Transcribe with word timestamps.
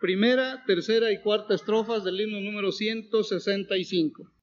primera, 0.00 0.64
tercera 0.66 1.12
y 1.12 1.20
cuarta 1.20 1.54
estrofas 1.54 2.04
del 2.04 2.20
himno 2.20 2.40
número 2.40 2.72
165. 2.72 4.37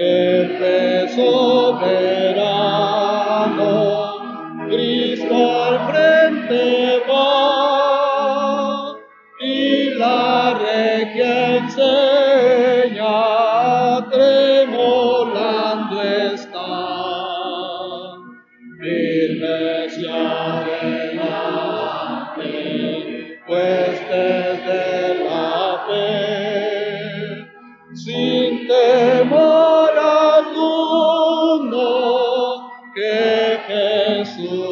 Que 0.00 0.29
que 33.00 33.60
Jesús 33.68 34.69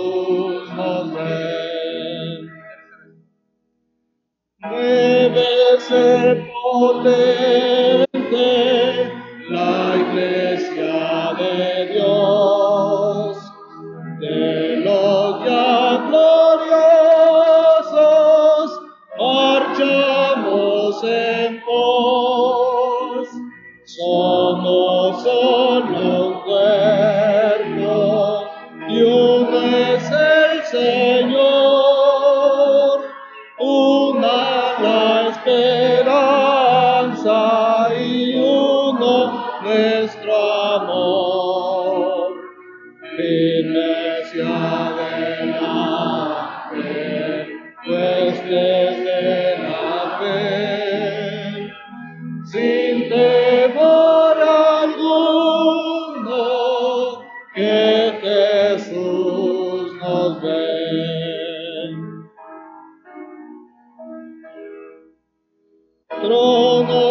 trono 66.23 67.08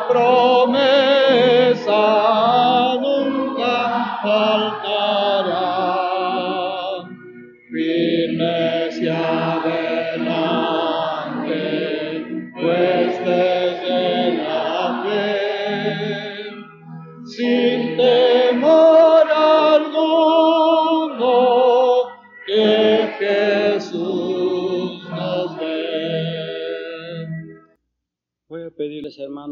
promesa 0.00 1.92
nunca 3.00 4.18
faltará. 4.22 4.85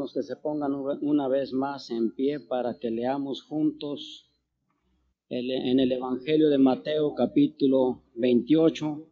Hermanos, 0.05 0.13
que 0.13 0.23
se 0.23 0.37
pongan 0.37 0.75
una 1.03 1.29
vez 1.29 1.53
más 1.53 1.91
en 1.91 2.15
pie 2.15 2.41
para 2.41 2.79
que 2.79 2.91
leamos 2.91 3.43
juntos 3.43 4.31
el- 5.31 5.51
en 5.51 5.81
el 5.81 5.93
Evangelio 5.93 6.51
de 6.51 6.59
Mateo 6.59 7.15
capítulo 7.15 8.03
28, 8.15 9.09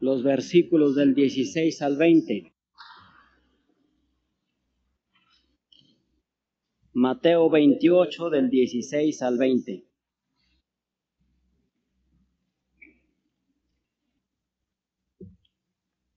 los 0.00 0.22
versículos 0.22 0.94
del 0.94 1.14
16 1.14 1.80
al 1.80 1.96
20. 1.96 2.52
Mateo 6.92 7.48
28 7.50 8.30
del 8.30 8.50
16 8.50 9.22
al 9.22 9.38
20. 9.38 9.84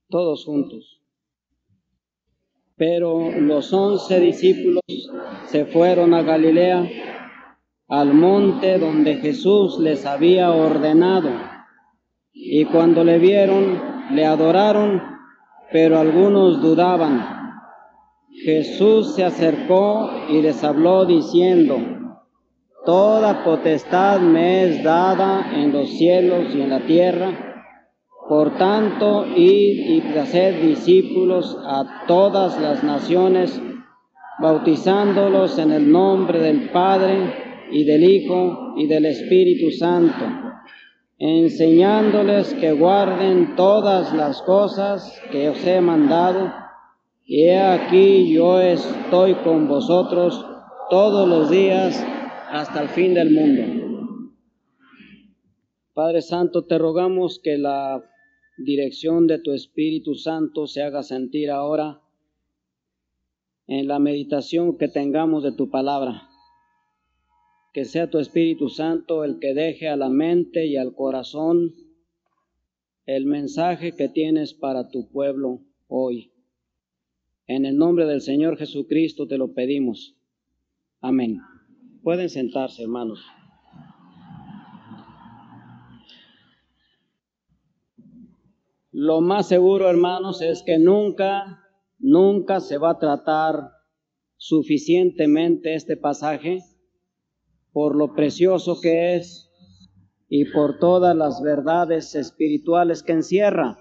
Todos 0.09 0.45
juntos. 0.45 0.96
Pero 2.77 3.31
los 3.31 3.73
once 3.73 4.19
discípulos 4.19 4.83
se 5.45 5.65
fueron 5.65 6.13
a 6.13 6.21
Galilea, 6.21 6.87
al 7.87 8.13
monte 8.13 8.77
donde 8.77 9.15
Jesús 9.15 9.79
les 9.79 10.05
había 10.05 10.51
ordenado. 10.51 11.31
Y 12.33 12.65
cuando 12.65 13.03
le 13.03 13.17
vieron, 13.17 13.81
le 14.11 14.25
adoraron, 14.25 15.01
pero 15.71 15.97
algunos 15.97 16.61
dudaban. 16.61 17.37
Jesús 18.29 19.15
se 19.15 19.23
acercó 19.23 20.11
y 20.29 20.43
les 20.43 20.63
habló 20.63 21.05
diciendo, 21.05 21.77
Toda 22.85 23.43
potestad 23.43 24.19
me 24.19 24.65
es 24.65 24.83
dada 24.83 25.51
en 25.55 25.73
los 25.73 25.89
cielos 25.89 26.53
y 26.53 26.61
en 26.61 26.69
la 26.69 26.79
tierra. 26.85 27.46
Por 28.27 28.57
tanto, 28.57 29.25
id 29.25 29.89
y 29.89 30.17
haced 30.17 30.61
discípulos 30.61 31.57
a 31.63 32.03
todas 32.07 32.59
las 32.59 32.83
naciones, 32.83 33.61
bautizándolos 34.39 35.57
en 35.57 35.71
el 35.71 35.89
nombre 35.89 36.39
del 36.39 36.69
Padre 36.71 37.67
y 37.71 37.85
del 37.85 38.03
Hijo 38.03 38.73
y 38.75 38.85
del 38.87 39.05
Espíritu 39.05 39.71
Santo, 39.71 40.25
enseñándoles 41.17 42.53
que 42.55 42.73
guarden 42.73 43.55
todas 43.55 44.13
las 44.13 44.41
cosas 44.41 45.21
que 45.31 45.47
os 45.47 45.65
he 45.65 45.79
mandado. 45.79 46.51
Y 47.23 47.43
he 47.43 47.57
aquí 47.57 48.33
yo 48.33 48.59
estoy 48.59 49.35
con 49.35 49.69
vosotros 49.69 50.45
todos 50.89 51.29
los 51.29 51.49
días 51.49 52.05
hasta 52.51 52.81
el 52.81 52.89
fin 52.89 53.13
del 53.13 53.31
mundo. 53.31 53.87
Padre 55.93 56.21
Santo, 56.21 56.65
te 56.65 56.77
rogamos 56.77 57.39
que 57.43 57.57
la 57.57 58.03
dirección 58.57 59.27
de 59.27 59.39
tu 59.39 59.51
Espíritu 59.53 60.15
Santo 60.15 60.67
se 60.67 60.81
haga 60.81 61.03
sentir 61.03 61.51
ahora 61.51 62.01
en 63.67 63.87
la 63.87 63.99
meditación 63.99 64.77
que 64.77 64.87
tengamos 64.87 65.43
de 65.43 65.51
tu 65.51 65.69
palabra. 65.69 66.29
Que 67.73 67.85
sea 67.85 68.09
tu 68.09 68.17
Espíritu 68.17 68.69
Santo 68.69 69.23
el 69.23 69.39
que 69.39 69.53
deje 69.53 69.87
a 69.87 69.95
la 69.95 70.09
mente 70.09 70.65
y 70.65 70.77
al 70.77 70.95
corazón 70.95 71.73
el 73.05 73.25
mensaje 73.25 73.95
que 73.95 74.09
tienes 74.09 74.53
para 74.53 74.89
tu 74.89 75.09
pueblo 75.09 75.61
hoy. 75.87 76.31
En 77.45 77.65
el 77.65 77.77
nombre 77.77 78.05
del 78.05 78.21
Señor 78.21 78.57
Jesucristo 78.57 79.27
te 79.27 79.37
lo 79.37 79.53
pedimos. 79.53 80.17
Amén. 80.99 81.39
Pueden 82.03 82.29
sentarse, 82.29 82.83
hermanos. 82.83 83.23
Lo 88.99 89.21
más 89.21 89.47
seguro, 89.47 89.91
hermanos, 89.91 90.41
es 90.41 90.63
que 90.65 90.79
nunca, 90.79 91.61
nunca 91.99 92.59
se 92.59 92.79
va 92.79 92.89
a 92.93 92.97
tratar 92.97 93.69
suficientemente 94.37 95.75
este 95.75 95.97
pasaje 95.97 96.63
por 97.71 97.95
lo 97.95 98.15
precioso 98.15 98.81
que 98.81 99.15
es 99.15 99.51
y 100.29 100.45
por 100.45 100.79
todas 100.79 101.15
las 101.15 101.43
verdades 101.43 102.15
espirituales 102.15 103.03
que 103.03 103.11
encierra. 103.11 103.77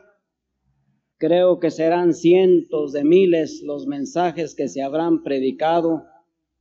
Creo 1.16 1.60
que 1.60 1.70
serán 1.70 2.12
cientos 2.12 2.92
de 2.92 3.02
miles 3.02 3.62
los 3.64 3.86
mensajes 3.86 4.54
que 4.54 4.68
se 4.68 4.82
habrán 4.82 5.22
predicado 5.22 6.04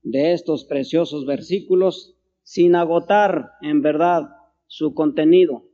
de 0.02 0.32
estos 0.32 0.64
preciosos 0.64 1.26
versículos 1.26 2.16
sin 2.44 2.76
agotar 2.76 3.50
en 3.62 3.82
verdad 3.82 4.30
su 4.68 4.94
contenido. 4.94 5.65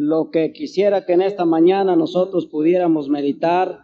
Lo 0.00 0.30
que 0.30 0.52
quisiera 0.52 1.04
que 1.04 1.14
en 1.14 1.22
esta 1.22 1.44
mañana 1.44 1.96
nosotros 1.96 2.46
pudiéramos 2.46 3.08
meditar 3.08 3.80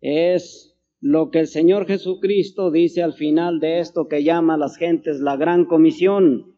es 0.00 0.78
lo 1.00 1.32
que 1.32 1.40
el 1.40 1.48
Señor 1.48 1.84
Jesucristo 1.88 2.70
dice 2.70 3.02
al 3.02 3.12
final 3.12 3.58
de 3.58 3.80
esto 3.80 4.06
que 4.06 4.22
llama 4.22 4.54
a 4.54 4.56
las 4.56 4.76
gentes 4.76 5.18
la 5.18 5.34
gran 5.36 5.64
comisión, 5.64 6.54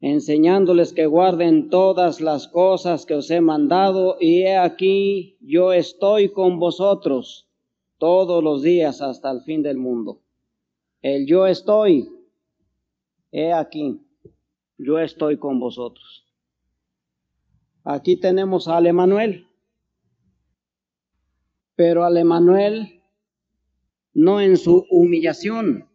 enseñándoles 0.00 0.92
que 0.92 1.06
guarden 1.06 1.70
todas 1.70 2.20
las 2.20 2.46
cosas 2.46 3.06
que 3.06 3.14
os 3.14 3.30
he 3.30 3.40
mandado, 3.40 4.18
y 4.20 4.42
he 4.42 4.58
aquí 4.58 5.38
yo 5.40 5.72
estoy 5.72 6.28
con 6.28 6.58
vosotros 6.58 7.48
todos 7.96 8.44
los 8.44 8.60
días 8.62 9.00
hasta 9.00 9.30
el 9.30 9.40
fin 9.44 9.62
del 9.62 9.78
mundo. 9.78 10.20
El 11.00 11.26
yo 11.26 11.46
estoy, 11.46 12.10
he 13.30 13.54
aquí, 13.54 14.02
yo 14.76 14.98
estoy 14.98 15.38
con 15.38 15.58
vosotros. 15.58 16.22
Aquí 17.84 18.16
tenemos 18.16 18.68
a 18.68 18.78
Emanuel, 18.78 19.48
pero 21.74 22.04
al 22.04 22.16
Emanuel 22.16 23.02
no 24.14 24.40
en 24.40 24.56
su 24.56 24.86
humillación, 24.88 25.88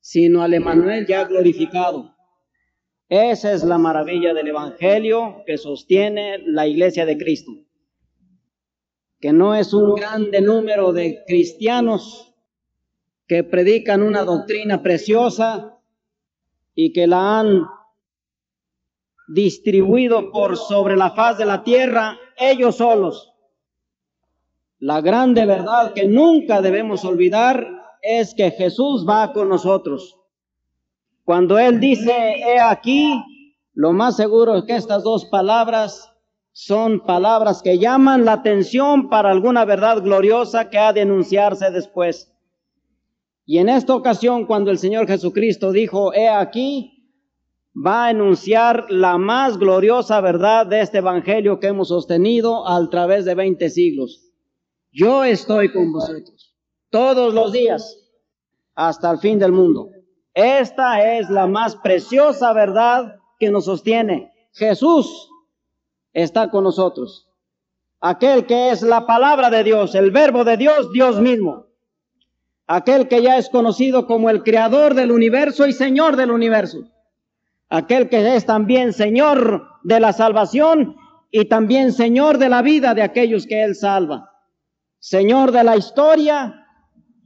sino 0.00 0.42
al 0.42 0.52
Emanuel 0.52 1.06
ya 1.06 1.24
glorificado. 1.24 2.14
Esa 3.08 3.52
es 3.52 3.64
la 3.64 3.78
maravilla 3.78 4.34
del 4.34 4.48
Evangelio 4.48 5.44
que 5.46 5.56
sostiene 5.56 6.38
la 6.44 6.66
iglesia 6.66 7.06
de 7.06 7.16
Cristo, 7.16 7.52
que 9.20 9.32
no 9.32 9.54
es 9.54 9.72
un 9.72 9.94
grande 9.94 10.42
número 10.42 10.92
de 10.92 11.22
cristianos 11.26 12.34
que 13.26 13.44
predican 13.44 14.02
una 14.02 14.24
doctrina 14.24 14.82
preciosa 14.82 15.78
y 16.74 16.92
que 16.92 17.06
la 17.06 17.40
han 17.40 17.62
distribuido 19.28 20.30
por 20.30 20.56
sobre 20.56 20.96
la 20.96 21.10
faz 21.10 21.38
de 21.38 21.46
la 21.46 21.62
tierra 21.64 22.18
ellos 22.36 22.76
solos 22.76 23.34
la 24.86 25.00
grande 25.00 25.46
verdad 25.46 25.94
que 25.94 26.06
nunca 26.06 26.60
debemos 26.60 27.06
olvidar 27.06 27.66
es 28.02 28.34
que 28.34 28.50
Jesús 28.50 29.06
va 29.08 29.32
con 29.32 29.48
nosotros. 29.48 30.20
Cuando 31.24 31.58
Él 31.58 31.80
dice, 31.80 32.12
he 32.12 32.60
aquí, 32.60 33.18
lo 33.72 33.94
más 33.94 34.16
seguro 34.16 34.56
es 34.56 34.64
que 34.64 34.76
estas 34.76 35.02
dos 35.02 35.24
palabras 35.24 36.12
son 36.52 37.00
palabras 37.00 37.62
que 37.62 37.78
llaman 37.78 38.26
la 38.26 38.34
atención 38.34 39.08
para 39.08 39.30
alguna 39.30 39.64
verdad 39.64 40.02
gloriosa 40.02 40.68
que 40.68 40.76
ha 40.76 40.92
de 40.92 41.00
anunciarse 41.00 41.70
después. 41.70 42.30
Y 43.46 43.60
en 43.60 43.70
esta 43.70 43.94
ocasión, 43.94 44.44
cuando 44.44 44.70
el 44.70 44.76
Señor 44.76 45.06
Jesucristo 45.06 45.72
dijo, 45.72 46.12
he 46.12 46.28
aquí, 46.28 46.93
va 47.74 48.06
a 48.06 48.10
enunciar 48.10 48.86
la 48.88 49.18
más 49.18 49.58
gloriosa 49.58 50.20
verdad 50.20 50.66
de 50.66 50.80
este 50.80 50.98
Evangelio 50.98 51.58
que 51.58 51.68
hemos 51.68 51.88
sostenido 51.88 52.68
a 52.68 52.88
través 52.88 53.24
de 53.24 53.34
20 53.34 53.68
siglos. 53.70 54.30
Yo 54.92 55.24
estoy 55.24 55.72
con 55.72 55.92
vosotros 55.92 56.54
todos 56.90 57.34
los 57.34 57.52
días 57.52 57.98
hasta 58.76 59.10
el 59.10 59.18
fin 59.18 59.38
del 59.38 59.52
mundo. 59.52 59.88
Esta 60.32 61.16
es 61.16 61.28
la 61.30 61.46
más 61.46 61.76
preciosa 61.76 62.52
verdad 62.52 63.16
que 63.38 63.50
nos 63.50 63.64
sostiene. 63.64 64.32
Jesús 64.52 65.28
está 66.12 66.50
con 66.50 66.64
nosotros. 66.64 67.28
Aquel 68.00 68.46
que 68.46 68.70
es 68.70 68.82
la 68.82 69.06
palabra 69.06 69.50
de 69.50 69.64
Dios, 69.64 69.94
el 69.94 70.10
verbo 70.10 70.44
de 70.44 70.56
Dios, 70.56 70.92
Dios 70.92 71.20
mismo. 71.20 71.66
Aquel 72.66 73.08
que 73.08 73.22
ya 73.22 73.36
es 73.36 73.48
conocido 73.48 74.06
como 74.06 74.30
el 74.30 74.42
creador 74.42 74.94
del 74.94 75.10
universo 75.10 75.66
y 75.66 75.72
señor 75.72 76.16
del 76.16 76.30
universo. 76.30 76.93
Aquel 77.74 78.08
que 78.08 78.36
es 78.36 78.46
también 78.46 78.92
señor 78.92 79.66
de 79.82 79.98
la 79.98 80.12
salvación 80.12 80.94
y 81.32 81.46
también 81.46 81.90
señor 81.92 82.38
de 82.38 82.48
la 82.48 82.62
vida 82.62 82.94
de 82.94 83.02
aquellos 83.02 83.48
que 83.48 83.64
él 83.64 83.74
salva. 83.74 84.30
Señor 85.00 85.50
de 85.50 85.64
la 85.64 85.76
historia 85.76 86.68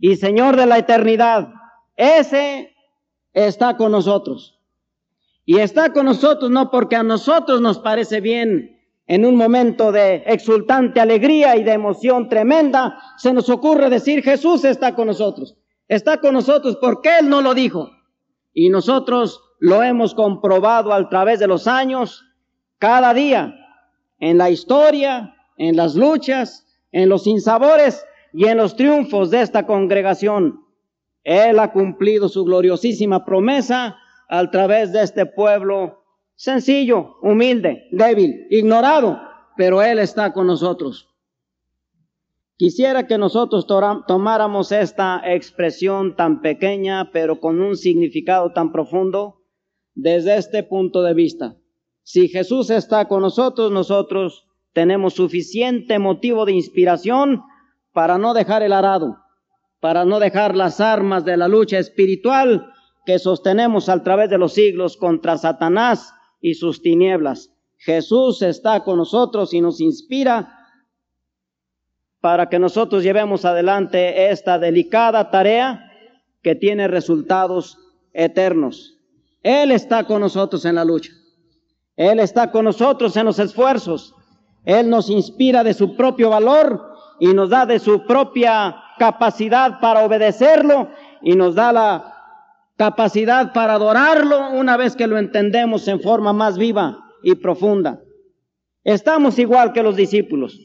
y 0.00 0.17
Señor 0.17 0.56
de 0.56 0.65
la 0.65 0.79
eternidad. 0.79 1.50
Ese 1.97 2.75
está 3.35 3.77
con 3.77 3.93
nosotros. 3.93 4.59
Y 5.45 5.59
está 5.59 5.93
con 5.93 6.06
nosotros 6.06 6.50
no 6.50 6.71
porque 6.71 6.97
a 6.97 7.03
nosotros 7.03 7.61
nos 7.61 7.79
parece 7.79 8.23
bien 8.23 8.81
en 9.06 9.27
un 9.27 9.37
momento 9.37 9.93
de 9.93 10.23
exultante 10.25 10.99
alegría 10.99 11.56
y 11.56 11.62
de 11.62 11.73
emoción 11.73 12.31
tremenda, 12.31 12.99
se 13.19 13.35
nos 13.35 13.50
ocurre 13.50 13.91
decir 13.91 14.23
Jesús 14.23 14.65
está 14.65 14.95
con 14.95 15.09
nosotros. 15.09 15.59
Está 15.89 16.23
con 16.23 16.33
nosotros 16.33 16.79
porque 16.81 17.19
Él 17.21 17.29
no 17.29 17.43
lo 17.43 17.53
dijo. 17.53 17.91
Y 18.55 18.71
nosotros 18.71 19.43
lo 19.59 19.83
hemos 19.83 20.15
comprobado 20.15 20.93
a 20.93 21.09
través 21.09 21.41
de 21.41 21.47
los 21.47 21.67
años, 21.67 22.25
cada 22.79 23.13
día, 23.13 23.55
en 24.19 24.39
la 24.39 24.51
historia, 24.51 25.35
en 25.57 25.77
las 25.77 25.95
luchas, 25.95 26.67
en 26.93 27.09
los 27.09 27.25
sinsabores 27.25 28.05
y 28.33 28.47
en 28.47 28.57
los 28.57 28.77
triunfos 28.77 29.31
de 29.31 29.43
esta 29.43 29.67
congregación. 29.67 30.65
Él 31.25 31.59
ha 31.59 31.73
cumplido 31.73 32.29
su 32.29 32.45
gloriosísima 32.45 33.25
promesa 33.25 33.97
a 34.29 34.51
través 34.51 34.93
de 34.93 35.03
este 35.03 35.27
pueblo 35.27 36.05
sencillo, 36.37 37.17
humilde, 37.21 37.89
débil, 37.91 38.47
ignorado, 38.51 39.21
pero 39.57 39.83
Él 39.83 39.99
está 39.99 40.33
con 40.33 40.47
nosotros. 40.47 41.09
Quisiera 42.57 43.07
que 43.07 43.19
nosotros 43.19 43.67
tomáramos 43.67 44.73
esta 44.73 45.23
expresión 45.25 46.17
tan 46.17 46.41
pequeña, 46.41 47.11
pero 47.12 47.41
con 47.41 47.61
un 47.61 47.77
significado 47.77 48.53
tan 48.53 48.73
profundo, 48.73 49.38
desde 49.99 50.37
este 50.37 50.62
punto 50.62 51.02
de 51.02 51.12
vista. 51.12 51.57
Si 52.05 52.28
Jesús 52.28 52.71
está 52.71 53.09
con 53.09 53.21
nosotros, 53.21 53.73
nosotros 53.73 54.47
tenemos 54.73 55.14
suficiente 55.14 55.99
motivo 55.99 56.45
de 56.45 56.52
inspiración 56.52 57.43
para 57.93 58.17
no 58.17 58.33
dejar 58.33 58.62
el 58.62 58.73
arado, 58.73 59.17
para 59.81 60.05
no 60.05 60.21
dejar 60.21 60.55
las 60.55 60.81
armas 60.81 61.25
de 61.25 61.37
la 61.37 61.49
lucha 61.49 61.81
espiritual 61.81 62.73
que 63.07 63.19
sostenemos 63.19 63.88
a 63.88 64.00
través 64.05 64.31
de 64.31 64.38
los 64.38 64.55
siglos 64.55 64.97
contra 64.97 65.37
Satanás 65.37 66.14
y 66.40 66.55
sus 66.55 66.81
tinieblas. 66.81 67.50
Jesús 67.76 68.43
está 68.43 68.85
con 68.85 68.99
nosotros 68.99 69.52
y 69.52 69.61
nos 69.61 69.81
inspira 69.81 70.55
para 72.21 72.49
que 72.49 72.61
nosotros 72.61 73.02
llevemos 73.02 73.45
adelante 73.45 74.31
esta 74.31 74.61
delicada 74.61 75.33
tarea 75.33 75.90
que 76.40 76.55
tiene 76.55 76.87
resultados 76.87 77.78
eternos. 78.12 78.98
Él 79.49 79.71
está 79.71 80.05
con 80.05 80.21
nosotros 80.21 80.67
en 80.67 80.75
la 80.75 80.85
lucha. 80.85 81.11
Él 81.97 82.21
está 82.21 82.50
con 82.50 82.67
nosotros 82.67 83.17
en 83.17 83.25
los 83.25 83.38
esfuerzos. 83.38 84.14
Él 84.67 84.90
nos 84.90 85.09
inspira 85.09 85.64
de 85.64 85.73
su 85.73 85.97
propio 85.97 86.28
valor 86.28 86.83
y 87.19 87.28
nos 87.28 87.49
da 87.49 87.64
de 87.64 87.78
su 87.78 88.05
propia 88.05 88.76
capacidad 88.99 89.81
para 89.81 90.05
obedecerlo 90.05 90.90
y 91.23 91.35
nos 91.35 91.55
da 91.55 91.73
la 91.73 92.14
capacidad 92.76 93.55
para 93.55 93.73
adorarlo 93.73 94.50
una 94.50 94.76
vez 94.76 94.95
que 94.95 95.07
lo 95.07 95.17
entendemos 95.17 95.88
en 95.88 96.02
forma 96.02 96.35
más 96.35 96.59
viva 96.59 96.99
y 97.23 97.35
profunda. 97.37 98.02
Estamos 98.85 99.38
igual 99.38 99.73
que 99.73 99.83
los 99.83 99.97
discípulos. 99.97 100.61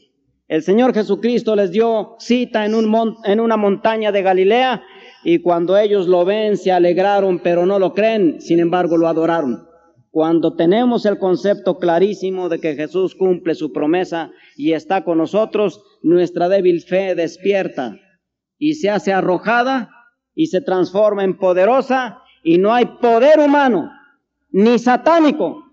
El 0.46 0.62
Señor 0.62 0.92
Jesucristo 0.92 1.56
les 1.56 1.70
dio 1.70 2.16
cita 2.18 2.66
en, 2.66 2.74
un 2.74 3.16
en 3.24 3.40
una 3.40 3.56
montaña 3.56 4.12
de 4.12 4.20
Galilea 4.20 4.82
y 5.24 5.38
cuando 5.38 5.76
ellos 5.78 6.06
lo 6.06 6.24
ven 6.24 6.58
se 6.58 6.70
alegraron, 6.70 7.38
pero 7.38 7.64
no 7.64 7.78
lo 7.78 7.94
creen, 7.94 8.40
sin 8.40 8.60
embargo 8.60 8.98
lo 8.98 9.08
adoraron. 9.08 9.66
Cuando 10.10 10.54
tenemos 10.54 11.06
el 11.06 11.18
concepto 11.18 11.78
clarísimo 11.78 12.48
de 12.48 12.60
que 12.60 12.76
Jesús 12.76 13.14
cumple 13.14 13.54
su 13.54 13.72
promesa 13.72 14.30
y 14.56 14.72
está 14.72 15.02
con 15.02 15.18
nosotros, 15.18 15.82
nuestra 16.02 16.48
débil 16.48 16.82
fe 16.82 17.14
despierta 17.14 17.98
y 18.58 18.74
se 18.74 18.90
hace 18.90 19.12
arrojada 19.12 19.90
y 20.34 20.46
se 20.46 20.60
transforma 20.60 21.24
en 21.24 21.36
poderosa 21.38 22.18
y 22.44 22.58
no 22.58 22.72
hay 22.72 22.84
poder 23.00 23.40
humano 23.40 23.90
ni 24.50 24.78
satánico 24.78 25.64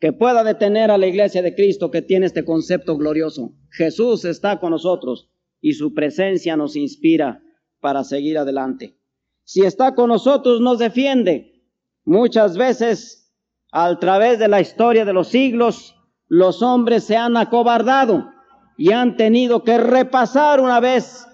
que 0.00 0.12
pueda 0.12 0.44
detener 0.44 0.90
a 0.90 0.98
la 0.98 1.06
iglesia 1.06 1.40
de 1.40 1.54
Cristo 1.54 1.90
que 1.90 2.02
tiene 2.02 2.26
este 2.26 2.44
concepto 2.44 2.96
glorioso. 2.96 3.54
Jesús 3.70 4.24
está 4.24 4.60
con 4.60 4.70
nosotros 4.70 5.30
y 5.60 5.72
su 5.72 5.94
presencia 5.94 6.56
nos 6.56 6.76
inspira 6.76 7.42
para 7.80 8.04
seguir 8.04 8.38
adelante. 8.38 8.96
Si 9.44 9.62
está 9.62 9.94
con 9.94 10.08
nosotros, 10.08 10.60
nos 10.60 10.78
defiende. 10.78 11.62
Muchas 12.04 12.56
veces, 12.56 13.32
a 13.72 13.98
través 13.98 14.38
de 14.38 14.48
la 14.48 14.60
historia 14.60 15.04
de 15.04 15.12
los 15.12 15.28
siglos, 15.28 15.94
los 16.26 16.62
hombres 16.62 17.04
se 17.04 17.16
han 17.16 17.36
acobardado 17.36 18.30
y 18.76 18.92
han 18.92 19.16
tenido 19.16 19.64
que 19.64 19.78
repasar 19.78 20.60
una 20.60 20.80
vez 20.80 21.26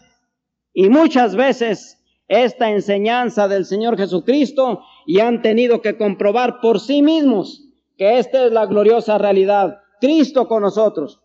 y 0.74 0.88
muchas 0.88 1.36
veces 1.36 2.02
esta 2.26 2.70
enseñanza 2.70 3.46
del 3.46 3.64
Señor 3.64 3.96
Jesucristo 3.96 4.82
y 5.06 5.20
han 5.20 5.40
tenido 5.40 5.80
que 5.80 5.96
comprobar 5.96 6.60
por 6.60 6.80
sí 6.80 7.00
mismos 7.00 7.62
que 7.96 8.18
esta 8.18 8.46
es 8.46 8.52
la 8.52 8.66
gloriosa 8.66 9.16
realidad, 9.18 9.78
Cristo 10.00 10.48
con 10.48 10.62
nosotros. 10.62 11.20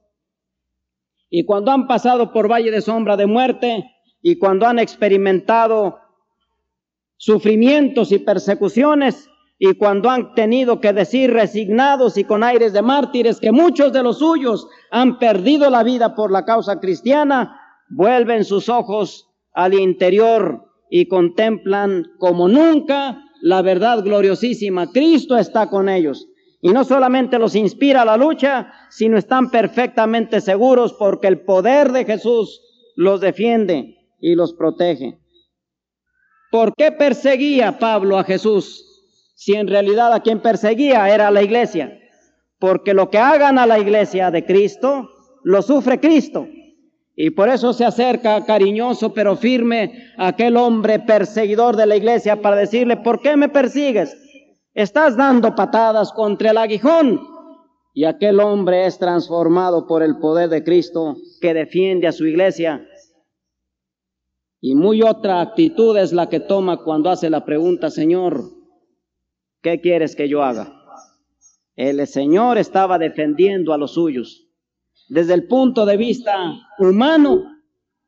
Y 1.32 1.46
cuando 1.46 1.72
han 1.72 1.88
pasado 1.88 2.32
por 2.32 2.50
valle 2.50 2.70
de 2.70 2.82
sombra 2.82 3.18
de 3.18 3.26
muerte 3.26 3.90
y 4.22 4.38
cuando 4.38 4.66
han 4.68 4.80
experimentado 4.80 6.00
sufrimientos 7.18 8.12
y 8.12 8.20
persecuciones 8.20 9.30
y 9.58 9.74
cuando 9.74 10.10
han 10.10 10.34
tenido 10.36 10.80
que 10.80 10.94
decir 10.94 11.34
resignados 11.34 12.18
y 12.18 12.24
con 12.24 12.44
aires 12.44 12.72
de 12.72 12.82
mártires 12.82 13.40
que 13.40 13.52
muchos 13.52 13.92
de 13.92 14.04
los 14.04 14.20
suyos 14.20 14.68
han 14.90 15.20
perdido 15.20 15.70
la 15.70 15.84
vida 15.84 16.16
por 16.16 16.32
la 16.32 16.46
causa 16.46 16.80
cristiana, 16.80 17.60
vuelven 17.90 18.46
sus 18.46 18.70
ojos 18.70 19.28
al 19.54 19.74
interior 19.74 20.66
y 20.90 21.08
contemplan 21.08 22.06
como 22.20 22.48
nunca 22.48 23.22
la 23.42 23.62
verdad 23.62 24.02
gloriosísima. 24.02 24.92
Cristo 24.92 25.38
está 25.38 25.70
con 25.70 25.90
ellos. 25.90 26.28
Y 26.62 26.70
no 26.70 26.84
solamente 26.84 27.40
los 27.40 27.56
inspira 27.56 28.02
a 28.02 28.06
la 28.06 28.18
lucha, 28.18 28.72
sino 28.90 29.18
están 29.18 29.50
perfectamente 29.50 30.42
seguros 30.42 30.94
porque 30.94 31.28
el 31.28 31.42
poder 31.42 31.92
de 31.92 32.06
Jesús 32.06 32.62
los 32.96 33.22
defiende 33.22 33.99
y 34.20 34.36
los 34.36 34.54
protege. 34.54 35.20
¿Por 36.52 36.74
qué 36.76 36.92
perseguía 36.92 37.78
Pablo 37.78 38.18
a 38.18 38.24
Jesús? 38.24 38.86
Si 39.36 39.54
en 39.54 39.68
realidad 39.68 40.14
a 40.14 40.22
quien 40.22 40.42
perseguía 40.42 41.14
era 41.14 41.32
la 41.32 41.44
iglesia. 41.44 41.98
Porque 42.60 42.94
lo 42.94 43.10
que 43.10 43.20
hagan 43.20 43.58
a 43.58 43.68
la 43.68 43.80
iglesia 43.80 44.32
de 44.32 44.46
Cristo, 44.46 45.10
lo 45.44 45.62
sufre 45.62 46.00
Cristo. 46.00 46.48
Y 47.16 47.32
por 47.32 47.50
eso 47.50 47.74
se 47.74 47.86
acerca 47.86 48.46
cariñoso 48.46 49.14
pero 49.14 49.36
firme 49.36 50.14
a 50.18 50.28
aquel 50.28 50.58
hombre 50.58 51.00
perseguidor 51.00 51.76
de 51.76 51.86
la 51.86 51.98
iglesia 51.98 52.42
para 52.42 52.56
decirle, 52.56 52.98
¿por 52.98 53.22
qué 53.22 53.36
me 53.36 53.50
persigues? 53.50 54.16
Estás 54.74 55.18
dando 55.18 55.54
patadas 55.56 56.12
contra 56.14 56.52
el 56.52 56.58
aguijón. 56.58 57.20
Y 57.94 58.06
aquel 58.06 58.40
hombre 58.40 58.86
es 58.86 58.98
transformado 58.98 59.86
por 59.86 60.02
el 60.04 60.18
poder 60.20 60.50
de 60.50 60.64
Cristo 60.64 61.18
que 61.42 61.54
defiende 61.54 62.08
a 62.08 62.14
su 62.14 62.26
iglesia. 62.26 62.88
Y 64.62 64.76
muy 64.76 65.02
otra 65.02 65.42
actitud 65.42 65.98
es 65.98 66.12
la 66.12 66.30
que 66.30 66.40
toma 66.40 66.84
cuando 66.84 67.10
hace 67.10 67.30
la 67.30 67.46
pregunta, 67.46 67.90
Señor, 67.90 68.44
¿qué 69.62 69.80
quieres 69.80 70.16
que 70.16 70.28
yo 70.28 70.44
haga? 70.44 70.74
El 71.76 72.06
Señor 72.08 72.58
estaba 72.58 72.98
defendiendo 72.98 73.74
a 73.74 73.78
los 73.78 73.94
suyos 73.94 74.50
desde 75.10 75.34
el 75.34 75.48
punto 75.48 75.86
de 75.86 75.98
vista 75.98 76.54
humano, 76.78 77.44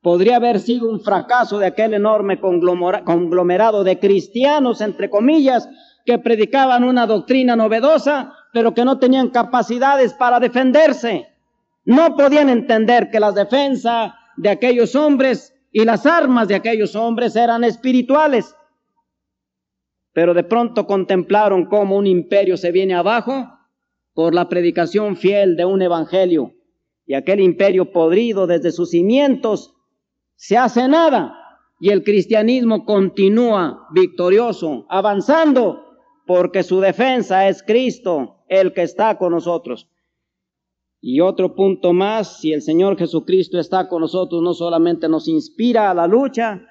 podría 0.02 0.38
haber 0.38 0.60
sido 0.60 0.90
un 0.90 1.02
fracaso 1.02 1.58
de 1.58 1.66
aquel 1.66 1.96
enorme 1.96 2.40
conglomerado 2.40 3.84
de 3.84 4.00
cristianos, 4.00 4.82
entre 4.82 5.10
comillas, 5.10 5.68
que 6.06 6.20
predicaban 6.20 6.84
una 6.84 7.08
doctrina 7.08 7.56
novedosa, 7.56 8.34
pero 8.54 8.74
que 8.74 8.86
no 8.86 9.00
tenían 9.00 9.30
capacidades 9.30 10.14
para 10.14 10.40
defenderse. 10.40 11.28
No 11.84 12.16
podían 12.16 12.50
entender 12.50 13.10
que 13.10 13.20
la 13.20 13.32
defensa 13.32 14.16
de 14.38 14.50
aquellos 14.50 14.96
hombres 14.96 15.54
y 15.72 15.86
las 15.86 16.06
armas 16.06 16.48
de 16.48 16.56
aquellos 16.56 16.96
hombres 16.96 17.36
eran 17.36 17.64
espirituales. 17.64 18.56
Pero 20.14 20.34
de 20.34 20.44
pronto 20.44 20.86
contemplaron 20.86 21.66
cómo 21.66 21.98
un 21.98 22.06
imperio 22.06 22.58
se 22.58 22.72
viene 22.72 22.94
abajo 22.94 23.50
por 24.14 24.36
la 24.36 24.50
predicación 24.50 25.16
fiel 25.16 25.56
de 25.56 25.66
un 25.66 25.82
evangelio 25.82 26.54
y 27.06 27.14
aquel 27.14 27.40
imperio 27.40 27.92
podrido 27.92 28.48
desde 28.48 28.72
sus 28.72 28.92
cimientos 28.92 29.74
se 30.36 30.58
hace 30.58 30.88
nada 30.88 31.38
y 31.80 31.90
el 31.90 32.04
cristianismo 32.04 32.86
continúa 32.86 33.88
victorioso, 33.92 34.86
avanzando, 34.90 35.84
porque 36.28 36.64
su 36.64 36.80
defensa 36.80 37.48
es 37.48 37.64
Cristo, 37.64 38.44
el 38.48 38.74
que 38.74 38.84
está 38.84 39.18
con 39.18 39.32
nosotros. 39.32 39.90
Y 41.02 41.20
otro 41.20 41.56
punto 41.56 41.94
más, 41.94 42.40
si 42.40 42.54
el 42.54 42.62
Señor 42.62 42.96
Jesucristo 42.96 43.60
está 43.60 43.90
con 43.90 44.02
nosotros, 44.02 44.44
no 44.44 44.54
solamente 44.54 45.10
nos 45.10 45.28
inspira 45.28 45.90
a 45.90 45.96
la 45.96 46.06
lucha 46.06 46.62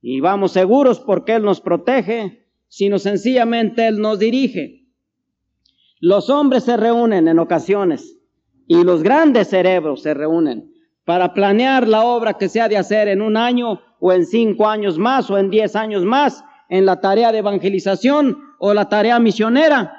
y 0.00 0.20
vamos 0.20 0.52
seguros 0.52 1.00
porque 1.00 1.34
Él 1.34 1.42
nos 1.42 1.60
protege, 1.60 2.46
sino 2.68 3.00
sencillamente 3.00 3.88
Él 3.88 4.00
nos 4.00 4.20
dirige. 4.20 4.86
Los 6.00 6.30
hombres 6.30 6.62
se 6.62 6.76
reúnen 6.76 7.26
en 7.26 7.40
ocasiones 7.40 8.16
y 8.68 8.84
los 8.84 9.02
grandes 9.02 9.48
cerebros 9.48 10.02
se 10.02 10.14
reúnen 10.14 10.72
para 11.04 11.34
planear 11.34 11.88
la 11.88 12.04
obra 12.04 12.34
que 12.34 12.48
se 12.48 12.60
ha 12.60 12.68
de 12.68 12.76
hacer 12.76 13.08
en 13.08 13.22
un 13.22 13.36
año 13.36 13.80
o 13.98 14.12
en 14.12 14.24
cinco 14.24 14.68
años 14.68 14.98
más 14.98 15.30
o 15.30 15.38
en 15.38 15.50
diez 15.50 15.74
años 15.74 16.04
más 16.04 16.44
en 16.68 16.86
la 16.86 17.00
tarea 17.00 17.32
de 17.32 17.38
evangelización 17.38 18.38
o 18.60 18.72
la 18.72 18.88
tarea 18.88 19.18
misionera 19.18 19.92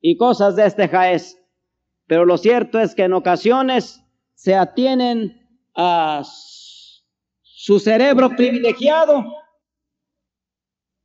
y 0.00 0.16
cosas 0.16 0.56
de 0.56 0.66
este 0.66 0.88
jaez. 0.88 1.39
Pero 2.10 2.24
lo 2.24 2.38
cierto 2.38 2.80
es 2.80 2.96
que 2.96 3.04
en 3.04 3.12
ocasiones 3.12 4.02
se 4.34 4.56
atienen 4.56 5.48
a 5.76 6.24
su 6.24 7.78
cerebro 7.78 8.30
privilegiado 8.30 9.24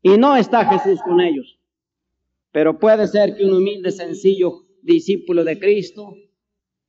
y 0.01 0.17
no 0.17 0.35
está 0.35 0.65
Jesús 0.65 0.99
con 1.03 1.21
ellos. 1.21 1.59
Pero 2.51 2.79
puede 2.79 3.05
ser 3.07 3.35
que 3.35 3.45
un 3.45 3.53
humilde, 3.53 3.91
sencillo 3.91 4.65
discípulo 4.81 5.43
de 5.43 5.59
Cristo 5.59 6.15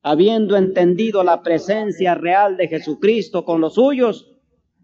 habiendo 0.01 0.57
entendido 0.57 1.23
la 1.23 1.43
presencia 1.43 2.15
real 2.15 2.57
de 2.57 2.69
Jesucristo 2.69 3.45
con 3.45 3.61
los 3.61 3.75
suyos, 3.75 4.35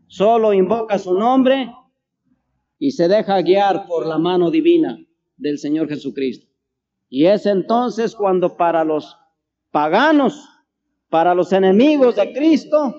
solo 0.08 0.52
invoca 0.52 0.98
su 0.98 1.14
nombre 1.14 1.72
y 2.78 2.90
se 2.90 3.08
deja 3.08 3.40
guiar 3.40 3.86
por 3.86 4.04
la 4.06 4.18
mano 4.18 4.50
divina 4.50 5.02
del 5.38 5.58
Señor 5.58 5.88
Jesucristo. 5.88 6.52
Y 7.08 7.24
es 7.24 7.46
entonces 7.46 8.14
cuando 8.14 8.58
para 8.58 8.84
los 8.84 9.16
paganos, 9.72 10.48
para 11.08 11.34
los 11.34 11.52
enemigos 11.52 12.16
de 12.16 12.32
Cristo, 12.32 12.94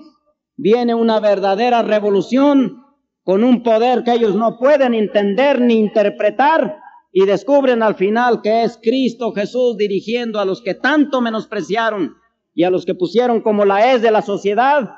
viene 0.56 0.94
una 0.94 1.18
verdadera 1.18 1.82
revolución 1.82 2.84
con 3.22 3.42
un 3.42 3.62
poder 3.62 4.04
que 4.04 4.12
ellos 4.12 4.34
no 4.34 4.58
pueden 4.58 4.94
entender 4.94 5.60
ni 5.60 5.74
interpretar, 5.74 6.78
y 7.16 7.26
descubren 7.26 7.80
al 7.82 7.94
final 7.94 8.42
que 8.42 8.64
es 8.64 8.76
Cristo 8.82 9.32
Jesús 9.32 9.76
dirigiendo 9.76 10.40
a 10.40 10.44
los 10.44 10.60
que 10.60 10.74
tanto 10.74 11.20
menospreciaron 11.20 12.16
y 12.52 12.64
a 12.64 12.70
los 12.70 12.84
que 12.84 12.96
pusieron 12.96 13.40
como 13.40 13.64
la 13.64 13.94
es 13.94 14.02
de 14.02 14.10
la 14.10 14.20
sociedad, 14.20 14.90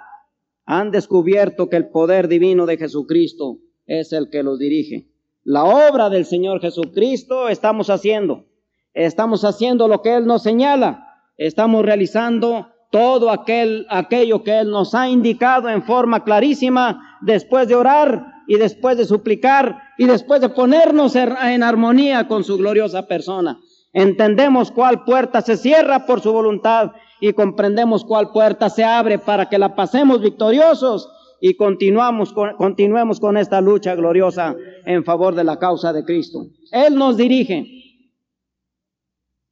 han 0.65 0.91
descubierto 0.91 1.69
que 1.69 1.77
el 1.77 1.91
poder 1.91 2.27
divino 2.29 2.65
de 2.65 2.79
Jesucristo 2.79 3.59
es 3.85 4.15
el 4.15 4.31
que 4.31 4.43
los 4.43 4.59
dirige. 4.59 5.11
La 5.45 5.65
obra 5.65 6.09
del 6.09 6.25
Señor 6.25 6.61
Jesucristo 6.61 7.49
estamos 7.51 7.91
haciendo. 7.91 8.47
Estamos 8.95 9.45
haciendo 9.45 9.87
lo 9.87 10.01
que 10.01 10.17
Él 10.17 10.27
nos 10.27 10.43
señala. 10.43 11.06
Estamos 11.37 11.85
realizando 11.85 12.69
todo 12.91 13.31
aquel, 13.31 13.87
aquello 13.91 14.43
que 14.43 14.59
Él 14.59 14.71
nos 14.71 14.95
ha 14.95 15.09
indicado 15.09 15.69
en 15.69 15.83
forma 15.83 16.25
clarísima 16.25 17.19
después 17.21 17.69
de 17.69 17.75
orar 17.75 18.25
y 18.47 18.57
después 18.57 18.97
de 18.97 19.05
suplicar 19.05 19.79
y 19.99 20.07
después 20.07 20.41
de 20.41 20.49
ponernos 20.49 21.17
en 21.17 21.63
armonía 21.63 22.29
con 22.29 22.45
su 22.45 22.57
gloriosa 22.57 23.07
persona. 23.07 23.59
Entendemos 23.93 24.71
cuál 24.71 25.05
puerta 25.05 25.41
se 25.41 25.57
cierra 25.57 26.07
por 26.07 26.21
su 26.21 26.33
voluntad 26.33 26.93
y 27.21 27.33
comprendemos 27.33 28.05
cuál 28.05 28.31
puerta 28.31 28.71
se 28.71 28.85
abre 28.85 29.19
para 29.19 29.49
que 29.49 29.59
la 29.59 29.75
pasemos 29.75 30.21
victoriosos 30.21 31.11
y 31.41 31.55
continuamos 31.55 32.33
continuemos 32.57 33.21
con 33.21 33.37
esta 33.37 33.61
lucha 33.61 33.95
gloriosa 33.95 34.55
en 34.85 35.05
favor 35.05 35.35
de 35.35 35.45
la 35.45 35.59
causa 35.59 35.93
de 35.93 36.05
Cristo. 36.05 36.47
Él 36.73 36.95
nos 36.95 37.17
dirige. 37.17 37.76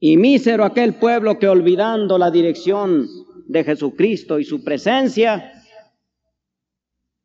Y 0.06 0.18
mísero 0.18 0.66
aquel 0.66 0.96
pueblo 0.96 1.38
que 1.38 1.48
olvidando 1.48 2.18
la 2.18 2.30
dirección 2.30 3.08
de 3.46 3.64
Jesucristo 3.64 4.38
y 4.38 4.44
su 4.44 4.62
presencia, 4.62 5.50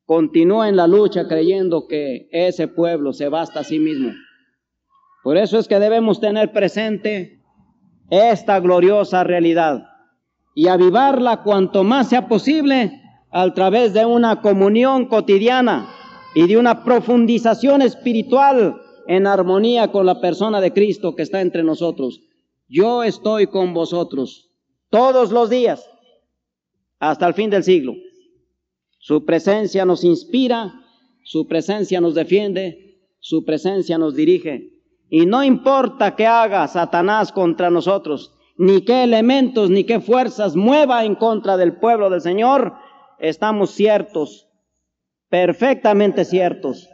continúa 0.06 0.70
en 0.70 0.78
la 0.78 0.88
lucha 0.88 1.28
creyendo 1.28 1.88
que 1.90 2.30
ese 2.32 2.70
pueblo 2.70 3.12
se 3.12 3.28
basta 3.28 3.60
a 3.60 3.64
sí 3.66 3.80
mismo. 3.80 4.14
Por 5.26 5.36
eso 5.36 5.60
es 5.60 5.68
que 5.68 5.78
debemos 5.78 6.22
tener 6.22 6.54
presente 6.54 7.42
esta 8.10 8.62
gloriosa 8.62 9.26
realidad 9.26 9.84
y 10.56 10.70
avivarla 10.70 11.44
cuanto 11.44 11.84
más 11.84 12.08
sea 12.08 12.30
posible 12.30 12.94
a 13.30 13.54
través 13.54 13.94
de 13.94 14.06
una 14.06 14.42
comunión 14.42 15.08
cotidiana 15.08 15.90
y 16.34 16.48
de 16.48 16.56
una 16.56 16.86
profundización 16.86 17.82
espiritual 17.82 18.80
en 19.06 19.28
armonía 19.28 19.92
con 19.92 20.06
la 20.06 20.22
persona 20.22 20.62
de 20.62 20.72
Cristo 20.72 21.14
que 21.14 21.24
está 21.24 21.42
entre 21.42 21.62
nosotros. 21.62 22.22
Yo 22.70 23.02
estoy 23.02 23.48
con 23.48 23.74
vosotros 23.74 24.52
todos 24.92 25.32
los 25.32 25.50
días 25.50 25.90
hasta 27.00 27.26
el 27.28 27.34
fin 27.34 27.50
del 27.50 27.64
siglo. 27.64 27.96
Su 29.00 29.26
presencia 29.26 29.86
nos 29.86 30.04
inspira, 30.04 30.74
su 31.24 31.48
presencia 31.48 32.00
nos 32.00 32.14
defiende, 32.14 33.02
su 33.20 33.44
presencia 33.44 33.98
nos 33.98 34.16
dirige. 34.16 34.70
Y 35.10 35.26
no 35.26 35.44
importa 35.44 36.16
qué 36.16 36.28
haga 36.28 36.68
Satanás 36.68 37.32
contra 37.32 37.72
nosotros, 37.72 38.36
ni 38.56 38.82
qué 38.82 39.04
elementos, 39.04 39.72
ni 39.72 39.84
qué 39.84 40.00
fuerzas 40.00 40.56
mueva 40.56 41.06
en 41.06 41.16
contra 41.16 41.58
del 41.58 41.78
pueblo 41.78 42.12
del 42.12 42.22
Señor, 42.22 42.74
estamos 43.18 43.72
ciertos, 43.72 44.48
perfectamente 45.30 46.24
ciertos, 46.24 46.88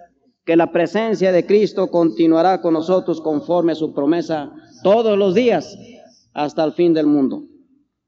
que 0.46 0.56
la 0.56 0.72
presencia 0.72 1.34
de 1.34 1.46
Cristo 1.46 1.90
continuará 1.90 2.62
con 2.62 2.76
nosotros 2.76 3.20
conforme 3.20 3.74
a 3.74 3.76
su 3.76 3.94
promesa 3.94 4.54
todos 4.86 5.18
los 5.18 5.34
días 5.34 5.80
hasta 6.36 6.64
el 6.64 6.74
fin 6.74 6.94
del 6.94 7.08
mundo. 7.08 7.42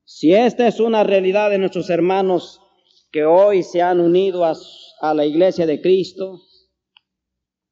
Si 0.03 0.35
esta 0.35 0.67
es 0.67 0.79
una 0.79 1.03
realidad 1.03 1.49
de 1.49 1.57
nuestros 1.57 1.89
hermanos 1.89 2.61
que 3.11 3.25
hoy 3.25 3.63
se 3.63 3.81
han 3.81 3.99
unido 3.99 4.45
a, 4.45 5.13
la 5.15 5.25
iglesia 5.25 5.65
de 5.65 5.81
Cristo, 5.81 6.39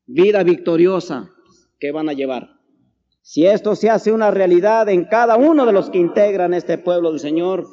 vida 0.08 0.42
victoriosa 0.42 1.30
que 1.80 1.92
van 1.92 2.10
a 2.10 2.14
llevar. 2.14 2.50
Si 3.22 3.46
esto 3.46 3.76
se 3.76 3.92
hace 3.92 4.12
una 4.12 4.32
realidad 4.32 4.90
en 4.90 5.06
cada 5.06 5.38
uno 5.38 5.68
de 5.68 5.74
los 5.74 5.92
que 5.92 6.00
integran 6.00 6.56
este 6.56 6.80
pueblo 6.80 7.12
del 7.12 7.20
Señor, 7.20 7.68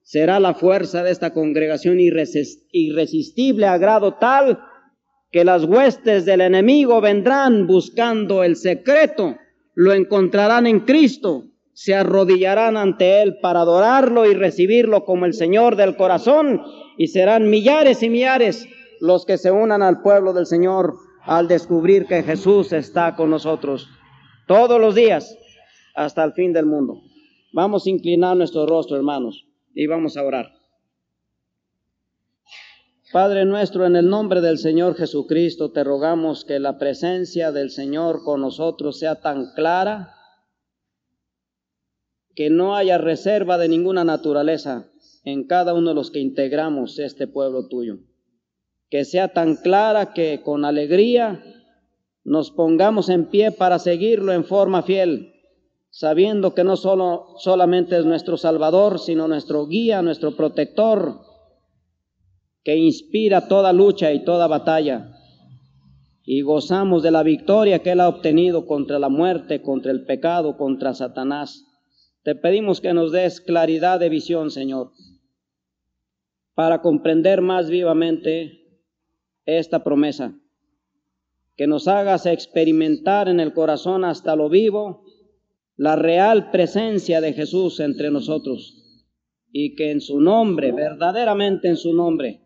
será 0.00 0.40
la 0.40 0.54
fuerza 0.54 1.02
de 1.02 1.10
esta 1.10 1.34
congregación 1.34 1.98
irresistible 2.00 3.66
a 3.66 3.76
grado 3.76 4.14
tal 4.14 4.58
que 5.30 5.44
las 5.44 5.64
huestes 5.64 6.24
del 6.24 6.40
enemigo 6.40 7.02
vendrán 7.02 7.66
buscando 7.66 8.42
el 8.42 8.56
secreto, 8.56 9.36
lo 9.78 9.92
encontrarán 9.92 10.66
en 10.66 10.80
Cristo, 10.80 11.44
se 11.72 11.94
arrodillarán 11.94 12.76
ante 12.76 13.22
Él 13.22 13.36
para 13.40 13.60
adorarlo 13.60 14.26
y 14.26 14.34
recibirlo 14.34 15.04
como 15.04 15.24
el 15.24 15.34
Señor 15.34 15.76
del 15.76 15.94
corazón, 15.94 16.60
y 16.96 17.06
serán 17.06 17.48
millares 17.48 18.02
y 18.02 18.08
millares 18.08 18.66
los 19.00 19.24
que 19.24 19.38
se 19.38 19.52
unan 19.52 19.82
al 19.82 20.02
pueblo 20.02 20.32
del 20.32 20.46
Señor 20.46 20.94
al 21.22 21.46
descubrir 21.46 22.06
que 22.06 22.24
Jesús 22.24 22.72
está 22.72 23.14
con 23.14 23.30
nosotros 23.30 23.88
todos 24.48 24.80
los 24.80 24.96
días 24.96 25.38
hasta 25.94 26.24
el 26.24 26.32
fin 26.32 26.52
del 26.52 26.66
mundo. 26.66 27.00
Vamos 27.52 27.86
a 27.86 27.90
inclinar 27.90 28.36
nuestro 28.36 28.66
rostro, 28.66 28.96
hermanos, 28.96 29.46
y 29.76 29.86
vamos 29.86 30.16
a 30.16 30.24
orar. 30.24 30.57
Padre 33.10 33.46
nuestro, 33.46 33.86
en 33.86 33.96
el 33.96 34.10
nombre 34.10 34.42
del 34.42 34.58
Señor 34.58 34.94
Jesucristo, 34.94 35.70
te 35.70 35.82
rogamos 35.82 36.44
que 36.44 36.58
la 36.58 36.76
presencia 36.76 37.52
del 37.52 37.70
Señor 37.70 38.22
con 38.22 38.42
nosotros 38.42 38.98
sea 38.98 39.14
tan 39.22 39.54
clara 39.54 40.14
que 42.34 42.50
no 42.50 42.76
haya 42.76 42.98
reserva 42.98 43.56
de 43.56 43.68
ninguna 43.68 44.04
naturaleza 44.04 44.90
en 45.24 45.46
cada 45.46 45.72
uno 45.72 45.88
de 45.88 45.94
los 45.94 46.10
que 46.10 46.18
integramos 46.18 46.98
este 46.98 47.26
pueblo 47.26 47.66
tuyo. 47.68 47.98
Que 48.90 49.06
sea 49.06 49.28
tan 49.28 49.56
clara 49.56 50.12
que 50.12 50.42
con 50.44 50.66
alegría 50.66 51.42
nos 52.24 52.50
pongamos 52.50 53.08
en 53.08 53.24
pie 53.30 53.52
para 53.52 53.78
seguirlo 53.78 54.34
en 54.34 54.44
forma 54.44 54.82
fiel, 54.82 55.32
sabiendo 55.88 56.52
que 56.54 56.62
no 56.62 56.76
solo, 56.76 57.38
solamente 57.38 57.96
es 57.98 58.04
nuestro 58.04 58.36
Salvador, 58.36 58.98
sino 58.98 59.28
nuestro 59.28 59.66
guía, 59.66 60.02
nuestro 60.02 60.36
protector, 60.36 61.27
que 62.68 62.76
inspira 62.76 63.48
toda 63.48 63.72
lucha 63.72 64.12
y 64.12 64.24
toda 64.24 64.46
batalla. 64.46 65.16
Y 66.22 66.42
gozamos 66.42 67.02
de 67.02 67.10
la 67.10 67.22
victoria 67.22 67.78
que 67.78 67.92
Él 67.92 68.00
ha 68.00 68.10
obtenido 68.10 68.66
contra 68.66 68.98
la 68.98 69.08
muerte, 69.08 69.62
contra 69.62 69.90
el 69.90 70.04
pecado, 70.04 70.58
contra 70.58 70.92
Satanás. 70.92 71.64
Te 72.24 72.34
pedimos 72.34 72.82
que 72.82 72.92
nos 72.92 73.10
des 73.10 73.40
claridad 73.40 73.98
de 73.98 74.10
visión, 74.10 74.50
Señor, 74.50 74.90
para 76.54 76.82
comprender 76.82 77.40
más 77.40 77.70
vivamente 77.70 78.60
esta 79.46 79.82
promesa. 79.82 80.38
Que 81.56 81.66
nos 81.66 81.88
hagas 81.88 82.26
experimentar 82.26 83.30
en 83.30 83.40
el 83.40 83.54
corazón 83.54 84.04
hasta 84.04 84.36
lo 84.36 84.50
vivo 84.50 85.06
la 85.74 85.96
real 85.96 86.50
presencia 86.50 87.22
de 87.22 87.32
Jesús 87.32 87.80
entre 87.80 88.10
nosotros. 88.10 89.06
Y 89.50 89.74
que 89.74 89.90
en 89.90 90.02
su 90.02 90.20
nombre, 90.20 90.72
verdaderamente 90.72 91.68
en 91.68 91.78
su 91.78 91.94
nombre, 91.94 92.44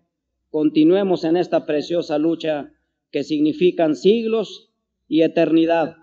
continuemos 0.53 1.25
en 1.25 1.39
esta 1.39 1.65
preciosa 1.65 2.19
lucha 2.19 2.75
que 3.11 3.25
significan 3.25 3.97
siglos 3.97 4.71
y 5.09 5.23
eternidad. 5.23 5.97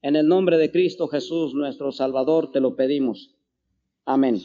En 0.00 0.16
el 0.16 0.26
nombre 0.26 0.56
de 0.56 0.72
Cristo 0.72 1.06
Jesús, 1.06 1.54
nuestro 1.54 1.92
Salvador, 1.92 2.50
te 2.50 2.60
lo 2.60 2.76
pedimos. 2.76 3.36
Amén. 4.06 4.40